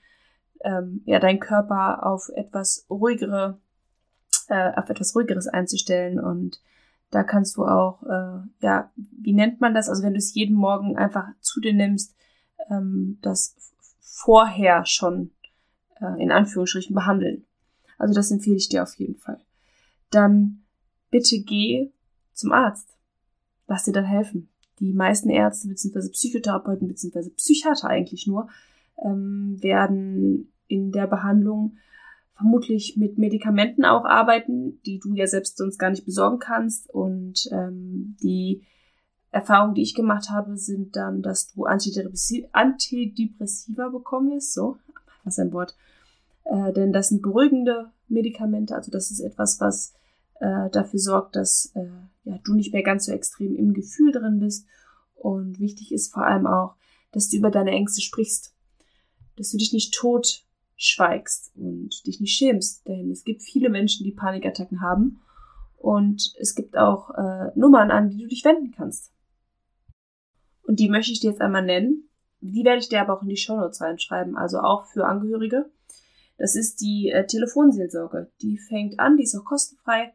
ähm, 0.64 1.02
ja 1.06 1.20
deinen 1.20 1.40
Körper 1.40 2.06
auf 2.06 2.30
etwas 2.36 2.86
ruhigere, 2.90 3.60
äh, 4.50 4.72
auf 4.76 4.90
etwas 4.90 5.16
ruhigeres 5.16 5.48
einzustellen 5.48 6.20
und 6.20 6.62
da 7.12 7.24
kannst 7.24 7.56
du 7.58 7.66
auch, 7.66 8.04
äh, 8.04 8.40
ja, 8.62 8.92
wie 8.96 9.34
nennt 9.34 9.62
man 9.62 9.74
das? 9.74 9.90
Also 9.90 10.04
wenn 10.04 10.14
du 10.14 10.18
es 10.18 10.34
jeden 10.34 10.56
Morgen 10.56 10.98
einfach 10.98 11.28
zu 11.40 11.62
dir 11.62 11.74
nimmst, 11.74 12.16
ähm, 12.70 13.20
das 13.22 13.56
vorher 14.00 14.86
schon 14.86 15.32
äh, 16.02 16.22
in 16.22 16.32
Anführungsstrichen 16.32 16.96
behandeln. 16.96 17.46
Also 17.98 18.14
das 18.14 18.32
empfehle 18.32 18.58
ich 18.58 18.70
dir 18.70 18.84
auf 18.84 18.96
jeden 18.96 19.18
Fall. 19.18 19.40
Dann 20.10 20.64
bitte 21.10 21.40
geh 21.40 21.92
zum 22.34 22.52
Arzt. 22.52 22.98
Lass 23.68 23.84
dir 23.84 23.94
dann 23.94 24.06
helfen. 24.06 24.50
Die 24.80 24.92
meisten 24.92 25.30
Ärzte 25.30 25.68
bzw. 25.68 26.10
Psychotherapeuten 26.10 26.88
bzw. 26.88 27.30
Psychiater 27.30 27.88
eigentlich 27.88 28.28
nur 28.28 28.50
ähm, 29.04 29.58
werden 29.62 30.52
in 30.68 30.92
der 30.92 31.08
Behandlung 31.08 31.78
vermutlich 32.36 32.98
mit 32.98 33.18
Medikamenten 33.18 33.86
auch 33.86 34.06
arbeiten, 34.06 34.82
die 34.86 35.00
du 35.00 35.14
ja 35.14 35.26
selbst 35.26 35.58
sonst 35.58 35.78
gar 35.78 35.90
nicht 35.90 36.06
besorgen 36.06 36.40
kannst. 36.40 36.90
Und 36.90 37.50
ähm, 37.52 38.18
die 38.22 38.64
Erfahrungen, 39.32 39.74
die 39.74 39.82
ich 39.82 39.96
gemacht 39.96 40.30
habe, 40.30 40.58
sind 40.58 40.96
dann, 40.96 41.22
dass 41.22 41.54
du 41.54 41.66
Antidepressiva, 41.66 42.48
Antidepressiva 42.52 43.90
bekommen 43.90 44.32
wirst. 44.32 44.54
So, 44.54 44.78
was 45.24 45.40
ein 45.40 45.54
Wort. 45.54 45.76
Äh, 46.44 46.74
denn 46.74 46.92
das 46.92 47.10
sind 47.10 47.22
beruhigende 47.22 47.92
Medikamente. 48.08 48.76
Also 48.76 48.92
das 48.92 49.12
ist 49.12 49.22
etwas, 49.22 49.60
was 49.62 49.94
äh, 50.40 50.70
dafür 50.72 51.00
sorgt, 51.00 51.36
dass 51.38 51.72
äh, 51.76 51.88
ja, 52.26 52.38
du 52.44 52.54
nicht 52.54 52.74
mehr 52.74 52.84
ganz 52.84 53.06
so 53.06 53.14
extrem 53.14 53.56
im 53.56 53.74
Gefühl 53.74 54.12
drin 54.12 54.40
bist. 54.40 54.68
Und 55.16 55.60
wichtig 55.60 55.94
ist 55.94 56.14
vor 56.14 56.26
allem 56.26 56.46
auch, 56.48 56.76
dass 57.14 57.30
du 57.30 57.38
über 57.38 57.50
deine 57.50 57.72
Ängste 57.72 58.02
sprichst. 58.02 58.54
Dass 59.38 59.52
du 59.52 59.58
dich 59.58 59.72
nicht 59.72 59.94
tot 59.94 60.45
schweigst 60.76 61.54
und 61.56 62.06
dich 62.06 62.20
nicht 62.20 62.36
schämst. 62.36 62.88
Denn 62.88 63.12
es 63.12 63.24
gibt 63.24 63.42
viele 63.42 63.70
Menschen, 63.70 64.04
die 64.04 64.12
Panikattacken 64.12 64.82
haben. 64.82 65.22
Und 65.78 66.34
es 66.40 66.56
gibt 66.56 66.78
auch 66.78 67.12
äh, 67.12 67.52
Nummern, 67.56 67.92
an 67.92 68.10
die 68.10 68.24
du 68.24 68.28
dich 68.28 68.44
wenden 68.44 68.72
kannst. 68.72 69.12
Und 70.64 70.80
die 70.80 70.90
möchte 70.90 71.12
ich 71.12 71.20
dir 71.20 71.30
jetzt 71.30 71.42
einmal 71.42 71.64
nennen. 71.64 72.10
Die 72.42 72.64
werde 72.64 72.80
ich 72.80 72.90
dir 72.90 73.02
aber 73.02 73.18
auch 73.18 73.22
in 73.22 73.30
die 73.30 73.38
Shownotes 73.38 73.82
reinschreiben, 73.82 74.36
also 74.36 74.60
auch 74.60 74.88
für 74.88 75.06
Angehörige. 75.06 75.70
Das 76.38 76.56
ist 76.56 76.82
die 76.82 77.10
äh, 77.10 77.26
Telefonseelsorge. 77.26 78.32
Die 78.42 78.58
fängt 78.58 79.00
an, 79.00 79.18
die 79.18 79.24
ist 79.24 79.36
auch 79.36 79.46
kostenfrei 79.46 80.14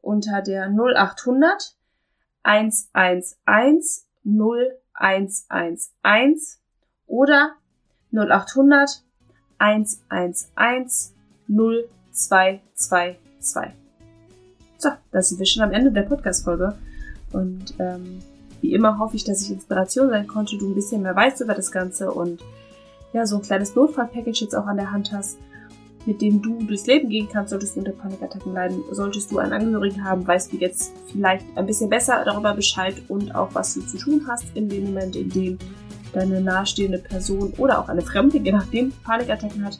unter 0.00 0.42
der 0.42 0.68
0800 0.68 1.76
111 2.42 3.36
0111 4.24 6.58
oder 7.06 7.54
0800 8.12 9.04
111 9.58 11.12
0222. 11.48 13.16
So, 14.78 14.90
da 15.10 15.22
sind 15.22 15.38
wir 15.38 15.46
schon 15.46 15.62
am 15.62 15.72
Ende 15.72 15.90
der 15.90 16.02
Podcast-Folge. 16.02 16.76
Und 17.32 17.74
ähm, 17.78 18.20
wie 18.60 18.74
immer 18.74 18.98
hoffe 18.98 19.16
ich, 19.16 19.24
dass 19.24 19.42
ich 19.42 19.50
Inspiration 19.50 20.10
sein 20.10 20.26
konnte, 20.26 20.56
du 20.56 20.70
ein 20.70 20.74
bisschen 20.74 21.02
mehr 21.02 21.16
weißt 21.16 21.40
über 21.40 21.54
das 21.54 21.70
Ganze 21.72 22.10
und 22.12 22.42
ja, 23.12 23.26
so 23.26 23.36
ein 23.36 23.42
kleines 23.42 23.74
Notfall-Package 23.74 24.42
jetzt 24.42 24.54
auch 24.54 24.66
an 24.66 24.76
der 24.76 24.90
Hand 24.90 25.12
hast, 25.12 25.38
mit 26.06 26.20
dem 26.20 26.42
du 26.42 26.62
durchs 26.62 26.86
Leben 26.86 27.08
gehen 27.08 27.28
kannst, 27.30 27.50
solltest 27.50 27.76
du 27.76 27.80
unter 27.80 27.92
Panikattacken 27.92 28.52
leiden, 28.52 28.82
solltest 28.92 29.30
du 29.30 29.38
einen 29.38 29.52
Angehörigen 29.52 30.04
haben, 30.04 30.26
weißt 30.26 30.52
du 30.52 30.56
jetzt 30.56 30.92
vielleicht 31.10 31.44
ein 31.56 31.66
bisschen 31.66 31.90
besser 31.90 32.22
darüber 32.24 32.54
Bescheid 32.54 32.94
und 33.08 33.34
auch 33.34 33.54
was 33.54 33.74
du 33.74 33.80
zu 33.80 33.98
tun 33.98 34.24
hast 34.28 34.44
in 34.54 34.68
dem 34.68 34.86
Moment, 34.86 35.16
in 35.16 35.30
dem 35.30 35.58
deine 36.12 36.40
nahestehende 36.40 36.98
Person 36.98 37.52
oder 37.58 37.78
auch 37.80 37.88
eine 37.88 38.02
Fremde, 38.02 38.38
je 38.38 38.52
nachdem, 38.52 38.92
Panikattacken 39.04 39.64
hat, 39.64 39.78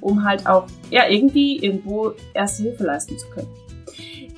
um 0.00 0.24
halt 0.24 0.46
auch 0.46 0.66
ja 0.90 1.08
irgendwie 1.08 1.58
irgendwo 1.58 2.12
erste 2.34 2.64
Hilfe 2.64 2.84
leisten 2.84 3.18
zu 3.18 3.28
können. 3.30 3.48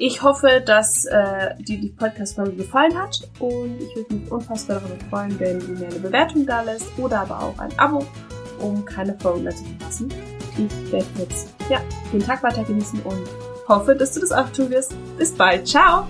Ich 0.00 0.22
hoffe, 0.22 0.62
dass 0.64 1.06
äh, 1.06 1.56
dir 1.58 1.80
die 1.80 1.88
Podcast-Folge 1.88 2.52
gefallen 2.52 2.96
hat 2.96 3.28
und 3.40 3.80
ich 3.80 3.96
würde 3.96 4.14
mich 4.14 4.30
unfassbar 4.30 4.80
darüber 4.80 5.04
freuen, 5.10 5.40
wenn 5.40 5.58
du 5.58 5.72
mir 5.72 5.88
eine 5.88 5.98
Bewertung 5.98 6.46
da 6.46 6.62
lässt 6.62 6.86
oder 6.98 7.22
aber 7.22 7.42
auch 7.42 7.58
ein 7.58 7.76
Abo, 7.78 8.06
um 8.60 8.84
keine 8.84 9.14
Folgen 9.18 9.42
mehr 9.42 9.56
zu 9.56 9.64
verpassen. 9.64 10.08
Ich 10.56 10.92
werde 10.92 11.06
jetzt 11.18 11.48
ja, 11.68 11.80
den 12.12 12.20
Tag 12.20 12.44
weiter 12.44 12.62
genießen 12.62 13.00
und 13.02 13.28
hoffe, 13.68 13.96
dass 13.96 14.12
du 14.12 14.20
das 14.20 14.30
auch 14.30 14.48
tun 14.50 14.70
wirst. 14.70 14.94
Bis 15.18 15.32
bald. 15.32 15.66
Ciao! 15.66 16.06